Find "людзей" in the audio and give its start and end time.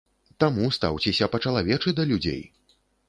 2.13-2.41